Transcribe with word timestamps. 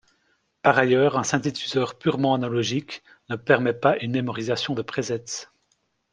Par 0.63 0.79
ailleurs, 0.79 1.15
un 1.19 1.23
synthétiseur 1.23 1.99
purement 1.99 2.33
analogique 2.33 3.03
ne 3.29 3.35
permet 3.35 3.73
pas 3.75 3.99
une 3.99 4.13
mémorisation 4.13 4.73
de 4.73 4.81
presets. 4.81 5.47